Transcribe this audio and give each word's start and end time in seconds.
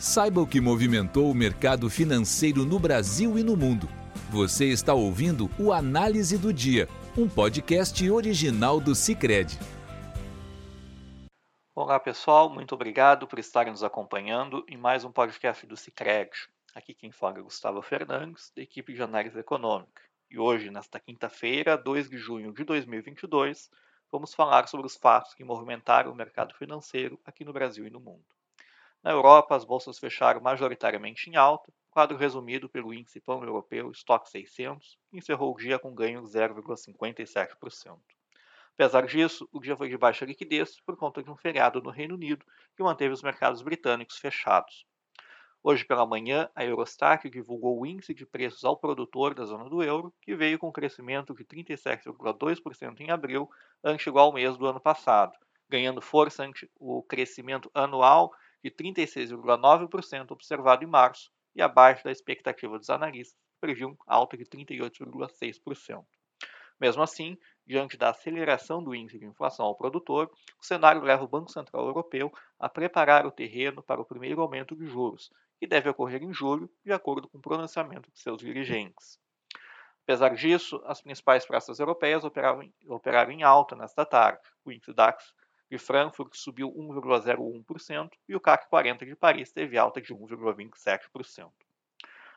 Saiba 0.00 0.40
o 0.40 0.46
que 0.46 0.62
movimentou 0.62 1.30
o 1.30 1.34
mercado 1.34 1.90
financeiro 1.90 2.64
no 2.64 2.78
Brasil 2.78 3.38
e 3.38 3.44
no 3.44 3.54
mundo. 3.54 3.86
Você 4.30 4.64
está 4.64 4.94
ouvindo 4.94 5.50
o 5.58 5.74
Análise 5.74 6.38
do 6.38 6.54
Dia, 6.54 6.88
um 7.18 7.28
podcast 7.28 8.10
original 8.10 8.80
do 8.80 8.94
Cicred. 8.94 9.58
Olá 11.74 12.00
pessoal, 12.00 12.48
muito 12.48 12.74
obrigado 12.74 13.26
por 13.26 13.38
estarem 13.38 13.72
nos 13.72 13.84
acompanhando 13.84 14.64
em 14.66 14.76
mais 14.78 15.04
um 15.04 15.12
podcast 15.12 15.66
do 15.66 15.76
Cicred. 15.76 16.30
Aqui 16.74 16.94
quem 16.94 17.12
fala 17.12 17.38
é 17.38 17.42
Gustavo 17.42 17.82
Fernandes, 17.82 18.50
da 18.56 18.62
equipe 18.62 18.94
de 18.94 19.02
análise 19.02 19.38
econômica. 19.38 20.00
E 20.30 20.38
hoje, 20.38 20.70
nesta 20.70 20.98
quinta-feira, 20.98 21.76
2 21.76 22.08
de 22.08 22.16
junho 22.16 22.54
de 22.54 22.64
2022, 22.64 23.70
vamos 24.10 24.32
falar 24.32 24.66
sobre 24.66 24.86
os 24.86 24.96
fatos 24.96 25.34
que 25.34 25.44
movimentaram 25.44 26.10
o 26.10 26.16
mercado 26.16 26.54
financeiro 26.54 27.20
aqui 27.22 27.44
no 27.44 27.52
Brasil 27.52 27.86
e 27.86 27.90
no 27.90 28.00
mundo. 28.00 28.24
Na 29.02 29.12
Europa, 29.12 29.56
as 29.56 29.64
bolsas 29.64 29.98
fecharam 29.98 30.42
majoritariamente 30.42 31.30
em 31.30 31.36
alta, 31.36 31.72
quadro 31.90 32.18
resumido 32.18 32.68
pelo 32.68 32.92
índice 32.92 33.18
pão-europeu 33.18 33.90
Stock 33.92 34.28
600, 34.28 34.98
que 35.10 35.16
encerrou 35.16 35.54
o 35.54 35.56
dia 35.56 35.78
com 35.78 35.94
ganho 35.94 36.20
de 36.20 36.28
0,57%. 36.28 37.98
Apesar 38.74 39.06
disso, 39.06 39.48
o 39.52 39.58
dia 39.58 39.74
foi 39.74 39.88
de 39.88 39.96
baixa 39.96 40.26
liquidez 40.26 40.78
por 40.82 40.96
conta 40.98 41.22
de 41.22 41.30
um 41.30 41.36
feriado 41.36 41.80
no 41.82 41.90
Reino 41.90 42.14
Unido 42.14 42.44
que 42.76 42.82
manteve 42.82 43.12
os 43.14 43.22
mercados 43.22 43.62
britânicos 43.62 44.18
fechados. 44.18 44.86
Hoje 45.62 45.84
pela 45.84 46.06
manhã, 46.06 46.48
a 46.54 46.64
Eurostat 46.64 47.28
divulgou 47.28 47.80
o 47.80 47.86
índice 47.86 48.14
de 48.14 48.26
preços 48.26 48.64
ao 48.64 48.78
produtor 48.78 49.34
da 49.34 49.44
zona 49.44 49.68
do 49.68 49.82
euro, 49.82 50.12
que 50.20 50.34
veio 50.34 50.58
com 50.58 50.68
um 50.68 50.72
crescimento 50.72 51.34
de 51.34 51.44
37,2% 51.44 53.00
em 53.00 53.10
abril, 53.10 53.48
ante 53.82 54.08
igual 54.08 54.32
mês 54.32 54.56
do 54.58 54.66
ano 54.66 54.80
passado, 54.80 55.32
ganhando 55.68 56.00
força 56.00 56.44
ante 56.44 56.70
o 56.78 57.02
crescimento 57.02 57.70
anual 57.74 58.30
de 58.62 58.70
36,9% 58.70 60.30
observado 60.30 60.84
em 60.84 60.86
março 60.86 61.30
e 61.54 61.62
abaixo 61.62 62.04
da 62.04 62.12
expectativa 62.12 62.78
dos 62.78 62.90
analistas, 62.90 63.38
que 63.54 63.60
previam 63.60 63.96
alta 64.06 64.36
de 64.36 64.44
38,6%. 64.44 66.04
Mesmo 66.80 67.02
assim, 67.02 67.36
diante 67.66 67.96
da 67.96 68.08
aceleração 68.08 68.82
do 68.82 68.94
índice 68.94 69.18
de 69.18 69.26
inflação 69.26 69.66
ao 69.66 69.76
produtor, 69.76 70.30
o 70.58 70.64
cenário 70.64 71.02
leva 71.02 71.22
o 71.22 71.28
Banco 71.28 71.50
Central 71.50 71.86
Europeu 71.86 72.32
a 72.58 72.68
preparar 72.68 73.26
o 73.26 73.30
terreno 73.30 73.82
para 73.82 74.00
o 74.00 74.04
primeiro 74.04 74.40
aumento 74.40 74.74
de 74.74 74.86
juros, 74.86 75.30
que 75.58 75.66
deve 75.66 75.90
ocorrer 75.90 76.22
em 76.22 76.32
julho, 76.32 76.70
de 76.82 76.92
acordo 76.92 77.28
com 77.28 77.36
o 77.36 77.42
pronunciamento 77.42 78.10
de 78.10 78.18
seus 78.18 78.38
dirigentes. 78.38 79.18
Apesar 80.04 80.34
disso, 80.34 80.82
as 80.86 81.02
principais 81.02 81.44
praças 81.46 81.78
europeias 81.78 82.24
operaram, 82.24 82.68
operaram 82.88 83.30
em 83.30 83.42
alta 83.42 83.76
nesta 83.76 84.04
tarde. 84.06 84.40
O 84.64 84.72
índice 84.72 84.92
DAX 84.94 85.34
de 85.70 85.78
Frankfurt 85.78 86.34
subiu 86.34 86.72
1,01% 86.72 88.10
e 88.28 88.34
o 88.34 88.40
CAC 88.40 88.68
40 88.68 89.06
de 89.06 89.14
Paris 89.14 89.52
teve 89.52 89.78
alta 89.78 90.00
de 90.00 90.12
1,27%. 90.12 91.50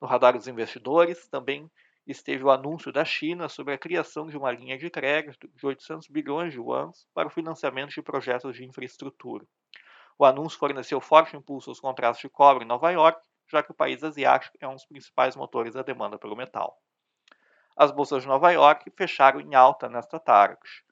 No 0.00 0.06
radar 0.06 0.34
dos 0.34 0.46
investidores 0.46 1.26
também 1.26 1.70
esteve 2.06 2.44
o 2.44 2.50
anúncio 2.50 2.92
da 2.92 3.04
China 3.04 3.48
sobre 3.48 3.74
a 3.74 3.78
criação 3.78 4.28
de 4.28 4.36
uma 4.36 4.52
linha 4.52 4.78
de 4.78 4.88
crédito 4.88 5.48
de 5.48 5.66
800 5.66 6.06
bilhões 6.08 6.52
de 6.52 6.58
yuans 6.58 7.08
para 7.12 7.26
o 7.26 7.30
financiamento 7.30 7.90
de 7.90 8.02
projetos 8.02 8.54
de 8.54 8.64
infraestrutura. 8.64 9.44
O 10.16 10.24
anúncio 10.24 10.58
forneceu 10.58 11.00
forte 11.00 11.36
impulso 11.36 11.70
aos 11.70 11.80
contratos 11.80 12.20
de 12.20 12.28
cobre 12.28 12.64
em 12.64 12.68
Nova 12.68 12.90
York, 12.90 13.20
já 13.48 13.62
que 13.62 13.72
o 13.72 13.74
país 13.74 14.04
asiático 14.04 14.56
é 14.60 14.68
um 14.68 14.74
dos 14.74 14.86
principais 14.86 15.34
motores 15.34 15.74
da 15.74 15.82
demanda 15.82 16.16
pelo 16.16 16.36
metal. 16.36 16.80
As 17.76 17.90
bolsas 17.90 18.22
de 18.22 18.28
Nova 18.28 18.50
York 18.52 18.90
fecharam 18.96 19.40
em 19.40 19.54
alta 19.54 19.88
nesta 19.88 20.18
tarde. 20.20 20.85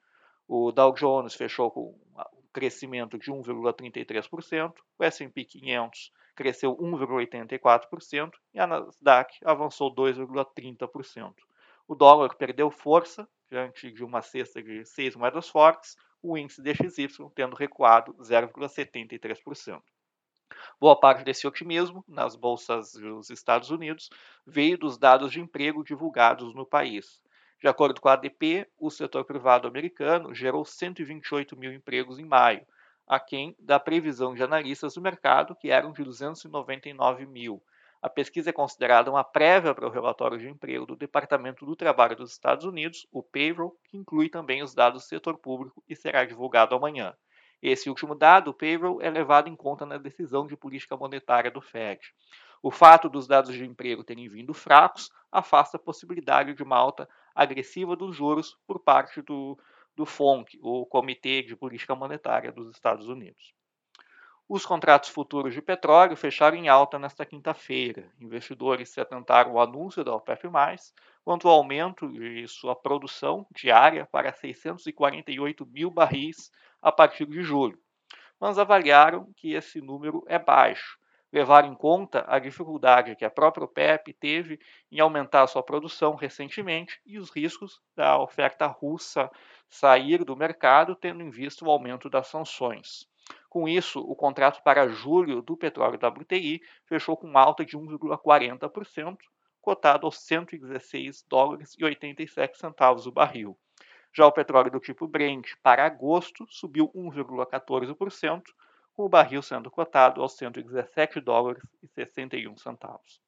O 0.47 0.71
Dow 0.71 0.93
Jones 0.93 1.33
fechou 1.33 1.71
com 1.71 1.89
um 1.89 2.23
crescimento 2.53 3.17
de 3.17 3.31
1,33%, 3.31 4.73
o 4.97 5.03
S&P 5.03 5.43
500 5.43 6.11
cresceu 6.35 6.75
1,84% 6.77 8.31
e 8.53 8.59
a 8.59 8.67
Nasdaq 8.67 9.37
avançou 9.43 9.93
2,30%. 9.93 11.33
O 11.87 11.95
dólar 11.95 12.35
perdeu 12.35 12.69
força 12.69 13.27
diante 13.49 13.91
de 13.91 14.03
uma 14.03 14.21
cesta 14.21 14.61
de 14.61 14.85
seis 14.85 15.15
moedas 15.15 15.47
fortes, 15.49 15.95
o 16.21 16.37
índice 16.37 16.61
DXY 16.61 17.07
tendo 17.33 17.55
recuado 17.55 18.13
0,73%. 18.15 19.81
Boa 20.79 20.99
parte 20.99 21.23
desse 21.23 21.47
otimismo 21.47 22.03
nas 22.07 22.35
bolsas 22.35 22.93
dos 22.93 23.29
Estados 23.29 23.69
Unidos 23.69 24.09
veio 24.45 24.77
dos 24.77 24.97
dados 24.97 25.31
de 25.31 25.39
emprego 25.39 25.83
divulgados 25.83 26.53
no 26.53 26.65
país. 26.65 27.21
De 27.65 27.69
acordo 27.69 27.99
com 27.99 28.07
a 28.07 28.13
ADP, 28.13 28.67
o 28.77 28.91
setor 28.91 29.25
privado 29.25 29.67
americano 29.67 30.35
gerou 30.35 30.63
128 30.63 31.57
mil 31.57 31.73
empregos 31.73 32.19
em 32.19 32.23
maio, 32.23 32.63
aquém 33.07 33.55
da 33.57 33.79
previsão 33.79 34.35
de 34.35 34.43
analistas 34.43 34.93
do 34.93 35.01
mercado, 35.01 35.55
que 35.55 35.71
eram 35.71 35.91
de 35.91 36.03
299 36.03 37.25
mil. 37.25 37.59
A 38.03 38.07
pesquisa 38.07 38.51
é 38.51 38.53
considerada 38.53 39.09
uma 39.09 39.23
prévia 39.23 39.73
para 39.73 39.87
o 39.87 39.89
relatório 39.89 40.37
de 40.37 40.47
emprego 40.47 40.85
do 40.85 40.95
Departamento 40.95 41.65
do 41.65 41.75
Trabalho 41.75 42.15
dos 42.15 42.33
Estados 42.33 42.65
Unidos, 42.65 43.07
o 43.11 43.23
payroll, 43.23 43.75
que 43.89 43.97
inclui 43.97 44.29
também 44.29 44.61
os 44.61 44.75
dados 44.75 45.01
do 45.01 45.07
setor 45.07 45.35
público 45.35 45.83
e 45.89 45.95
será 45.95 46.23
divulgado 46.23 46.75
amanhã. 46.75 47.15
Esse 47.63 47.89
último 47.89 48.13
dado, 48.13 48.51
o 48.51 48.53
payroll, 48.53 49.01
é 49.01 49.09
levado 49.09 49.49
em 49.49 49.55
conta 49.55 49.87
na 49.87 49.97
decisão 49.97 50.45
de 50.45 50.55
política 50.55 50.95
monetária 50.95 51.49
do 51.49 51.61
Fed. 51.61 52.13
O 52.61 52.69
fato 52.69 53.09
dos 53.09 53.27
dados 53.27 53.55
de 53.55 53.65
emprego 53.65 54.03
terem 54.03 54.29
vindo 54.29 54.53
fracos 54.53 55.09
afasta 55.31 55.77
a 55.77 55.79
possibilidade 55.79 56.53
de 56.53 56.61
uma 56.61 56.77
alta 56.77 57.09
agressiva 57.35 57.95
dos 57.95 58.15
juros 58.15 58.57
por 58.65 58.79
parte 58.79 59.21
do, 59.21 59.59
do 59.95 60.05
FONC, 60.05 60.57
o 60.61 60.85
Comitê 60.85 61.41
de 61.43 61.55
Política 61.55 61.93
Monetária 61.93 62.51
dos 62.51 62.69
Estados 62.69 63.09
Unidos. 63.09 63.53
Os 64.47 64.63
contratos 64.63 65.09
futuros 65.09 65.55
de 65.55 65.61
petróleo 65.61 66.15
fecharam 66.15 66.55
em 66.55 66.69
alta 66.69 66.99
nesta 66.99 67.25
quinta-feira. 67.25 68.11
Investidores 68.21 68.89
se 68.89 69.01
atentaram 69.01 69.51
ao 69.51 69.61
anúncio 69.61 70.03
da 70.03 70.13
OPEP+, 70.13 70.47
quanto 71.23 71.49
ao 71.49 71.55
aumento 71.55 72.07
de 72.07 72.47
sua 72.47 72.75
produção 72.75 73.47
diária 73.51 74.05
para 74.05 74.31
648 74.31 75.65
mil 75.65 75.89
barris 75.89 76.51
a 76.79 76.91
partir 76.91 77.25
de 77.25 77.41
julho, 77.41 77.79
mas 78.39 78.59
avaliaram 78.59 79.33
que 79.35 79.53
esse 79.53 79.81
número 79.81 80.23
é 80.27 80.37
baixo, 80.37 80.99
levar 81.35 81.65
em 81.65 81.75
conta 81.75 82.23
a 82.29 82.39
dificuldade 82.39 83.13
que 83.13 83.25
a 83.25 83.29
própria 83.29 83.65
OPEP 83.65 84.13
teve 84.13 84.57
em 84.89 85.01
aumentar 85.01 85.45
sua 85.47 85.61
produção 85.61 86.15
recentemente 86.15 87.01
e 87.05 87.19
os 87.19 87.29
riscos 87.29 87.81
da 87.93 88.17
oferta 88.17 88.65
russa 88.67 89.29
sair 89.69 90.23
do 90.23 90.33
mercado, 90.33 90.95
tendo 90.95 91.21
em 91.21 91.29
vista 91.29 91.65
o 91.65 91.69
aumento 91.69 92.09
das 92.09 92.27
sanções. 92.27 93.05
Com 93.49 93.67
isso, 93.67 93.99
o 93.99 94.15
contrato 94.15 94.63
para 94.63 94.87
julho 94.87 95.41
do 95.41 95.57
petróleo 95.57 95.99
WTI 95.99 96.61
fechou 96.85 97.17
com 97.17 97.37
alta 97.37 97.65
de 97.65 97.77
1,40%, 97.77 99.17
cotado 99.59 100.05
aos 100.05 100.17
116 100.19 101.25
dólares 101.27 101.75
e 101.77 101.83
87 101.83 102.57
centavos 102.57 103.05
o 103.07 103.11
barril. 103.11 103.57
Já 104.13 104.25
o 104.25 104.31
petróleo 104.31 104.71
do 104.71 104.79
tipo 104.79 105.05
Brent 105.05 105.49
para 105.61 105.85
agosto 105.85 106.45
subiu 106.49 106.89
1,14%, 106.95 108.41
com 108.95 109.03
o 109.03 109.09
barril 109.09 109.41
sendo 109.41 109.69
cotado 109.69 110.21
aos 110.21 110.37
117 110.37 111.19
dólares 111.19 111.63
e 111.83 111.87
61 111.87 112.55
centavos. 112.57 113.21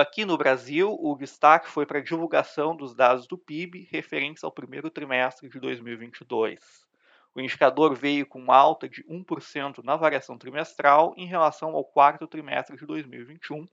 Aqui 0.00 0.26
no 0.26 0.36
Brasil, 0.36 0.94
o 1.00 1.16
destaque 1.16 1.66
foi 1.66 1.86
para 1.86 2.00
a 2.00 2.02
divulgação 2.02 2.76
dos 2.76 2.94
dados 2.94 3.26
do 3.26 3.38
PIB 3.38 3.88
referentes 3.90 4.44
ao 4.44 4.52
primeiro 4.52 4.90
trimestre 4.90 5.48
de 5.48 5.58
2022. 5.58 6.60
O 7.34 7.40
indicador 7.40 7.94
veio 7.94 8.26
com 8.26 8.52
alta 8.52 8.86
de 8.86 9.02
1% 9.04 9.82
na 9.82 9.96
variação 9.96 10.36
trimestral 10.36 11.14
em 11.16 11.24
relação 11.24 11.74
ao 11.74 11.82
quarto 11.82 12.26
trimestre 12.26 12.76
de 12.76 12.84
2021, 12.84 13.66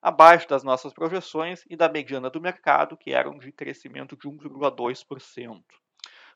abaixo 0.00 0.48
das 0.48 0.62
nossas 0.62 0.92
projeções 0.92 1.64
e 1.68 1.74
da 1.74 1.88
mediana 1.88 2.30
do 2.30 2.40
mercado, 2.40 2.96
que 2.96 3.12
eram 3.12 3.36
de 3.36 3.50
crescimento 3.50 4.16
de 4.16 4.28
1,2%. 4.28 5.64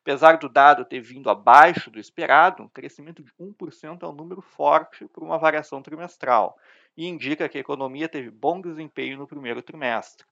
Apesar 0.03 0.37
do 0.37 0.49
dado 0.49 0.85
ter 0.85 1.01
vindo 1.01 1.31
abaixo 1.31 1.89
do 1.89 2.01
esperado, 2.01 2.65
um 2.65 2.69
crescimento 2.69 3.23
de 3.23 3.33
1% 3.41 4.03
é 4.03 4.07
um 4.07 4.13
número 4.13 4.43
forte 4.43 5.07
para 5.07 5.23
uma 5.23 5.39
variação 5.39 5.81
trimestral 5.81 6.59
e 6.97 7.07
indica 7.07 7.49
que 7.49 7.57
a 7.57 7.61
economia 7.61 8.09
teve 8.09 8.29
bom 8.29 8.61
desempenho 8.61 9.17
no 9.17 9.29
primeiro 9.29 9.63
trimestre. 9.63 10.27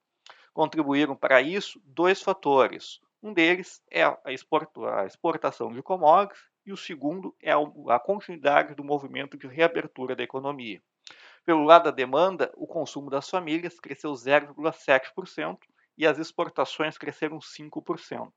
Contribuíram 0.53 1.15
para 1.15 1.41
isso 1.41 1.81
dois 1.85 2.21
fatores. 2.21 3.01
Um 3.23 3.33
deles 3.33 3.81
é 3.89 4.03
a 4.03 4.33
exportação 5.07 5.73
de 5.73 5.81
commodities 5.83 6.43
e 6.67 6.73
o 6.73 6.77
segundo 6.77 7.33
é 7.41 7.53
a 7.53 7.99
continuidade 8.01 8.75
do 8.75 8.83
movimento 8.83 9.37
de 9.39 9.47
reabertura 9.47 10.17
da 10.17 10.25
economia. 10.25 10.83
Pelo 11.45 11.63
lado 11.63 11.85
da 11.85 11.91
demanda, 11.93 12.53
o 12.57 12.67
consumo 12.67 13.09
das 13.09 13.31
famílias 13.31 13.79
cresceu 13.79 14.11
0,7% 14.11 15.59
e 15.97 16.05
as 16.05 16.19
exportações 16.19 16.99
cresceram 16.99 17.39
5%. 17.39 18.33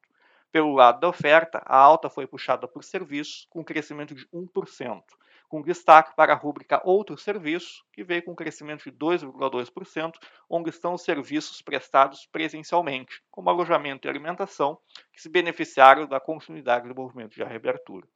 Pelo 0.53 0.71
lado 0.71 0.99
da 0.99 1.09
oferta, 1.09 1.63
a 1.65 1.75
alta 1.75 2.11
foi 2.11 2.27
puxada 2.27 2.67
por 2.67 2.83
serviços, 2.83 3.47
com 3.49 3.65
crescimento 3.65 4.13
de 4.13 4.27
1%, 4.27 5.01
com 5.49 5.63
destaque 5.63 6.15
para 6.15 6.31
a 6.31 6.35
rúbrica 6.35 6.79
Outros 6.85 7.23
Serviços, 7.23 7.83
que 7.91 8.03
veio 8.03 8.23
com 8.23 8.35
crescimento 8.35 8.83
de 8.83 8.91
2,2%, 8.91 10.13
onde 10.47 10.69
estão 10.69 10.93
os 10.93 11.01
serviços 11.01 11.59
prestados 11.63 12.27
presencialmente, 12.27 13.23
como 13.31 13.49
alojamento 13.49 14.07
e 14.07 14.09
alimentação, 14.09 14.77
que 15.11 15.19
se 15.19 15.27
beneficiaram 15.27 16.05
da 16.05 16.19
continuidade 16.19 16.87
do 16.87 16.93
movimento 16.93 17.33
de 17.33 17.43
reabertura. 17.43 18.07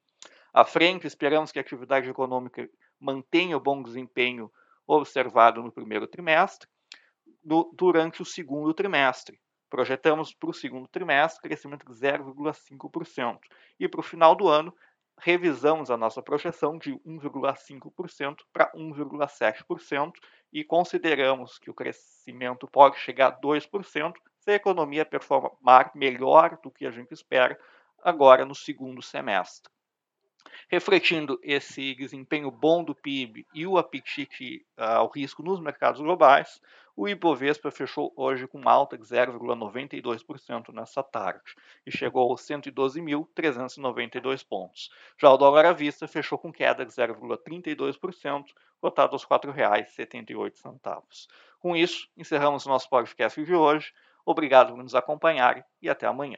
À 0.54 0.64
frente, 0.64 1.08
esperamos 1.08 1.52
que 1.52 1.58
a 1.58 1.64
atividade 1.64 2.08
econômica 2.08 2.70
mantém 3.00 3.56
o 3.56 3.60
bom 3.60 3.82
desempenho 3.82 4.52
observado 4.86 5.64
no 5.64 5.72
primeiro 5.72 6.06
trimestre 6.06 6.70
durante 7.74 8.22
o 8.22 8.26
segundo 8.26 8.76
trimestre. 8.76 9.40
Projetamos 9.70 10.34
para 10.34 10.50
o 10.50 10.54
segundo 10.54 10.88
trimestre 10.88 11.42
crescimento 11.42 11.86
de 11.86 12.00
0,5%. 12.00 13.40
E 13.80 13.88
para 13.88 14.00
o 14.00 14.04
final 14.04 14.36
do 14.36 14.48
ano, 14.48 14.74
revisamos 15.20 15.90
a 15.90 15.98
nossa 15.98 16.22
projeção 16.22 16.78
de 16.78 16.94
1,5% 17.00 18.38
para 18.54 18.72
1,7% 18.74 20.14
e 20.54 20.64
consideramos 20.64 21.58
que 21.58 21.70
o 21.70 21.74
crescimento 21.74 22.68
pode 22.68 22.98
chegar 22.98 23.28
a 23.28 23.40
2% 23.40 24.14
se 24.40 24.52
a 24.52 24.56
economia 24.56 25.06
performar 25.06 25.92
melhor 25.96 26.58
do 26.62 26.72
que 26.72 26.86
a 26.86 26.92
gente 26.92 27.14
espera 27.14 27.60
agora 28.04 28.46
no 28.46 28.56
segundo 28.56 29.02
semestre. 29.02 29.72
Refletindo 30.70 31.40
esse 31.42 31.96
desempenho 31.96 32.52
bom 32.52 32.84
do 32.84 32.94
PIB 32.94 33.48
e 33.54 33.66
o 33.66 33.78
apetite 33.78 34.66
uh, 34.78 34.84
ao 34.84 35.08
risco 35.08 35.42
nos 35.42 35.62
mercados 35.62 36.02
globais, 36.02 36.62
o 36.94 37.08
Ibovespa 37.08 37.72
fechou 37.72 38.12
hoje 38.18 38.46
com 38.48 38.68
alta 38.68 38.98
de 38.98 39.06
0,92% 39.06 40.74
nessa 40.74 41.02
tarde 41.02 41.56
e 41.86 41.92
chegou 41.92 42.30
aos 42.30 42.42
112.392 42.42 44.46
pontos. 44.46 44.90
Já 45.18 45.32
o 45.32 45.38
dólar 45.38 45.68
à 45.68 45.74
vista 45.74 46.06
fechou 46.08 46.38
com 46.38 46.52
queda 46.52 46.84
de 46.84 46.92
0,32%, 46.92 48.48
cotado 48.82 49.14
aos 49.14 49.24
R$ 49.24 49.30
4,78. 49.30 51.28
Com 51.60 51.78
isso, 51.78 52.10
encerramos 52.18 52.66
o 52.66 52.70
nosso 52.70 52.90
podcast 52.90 53.42
de 53.42 53.54
hoje. 53.54 53.94
Obrigado 54.26 54.74
por 54.74 54.84
nos 54.84 54.96
acompanharem 54.96 55.64
e 55.82 55.90
até 55.90 56.08
amanhã. 56.08 56.38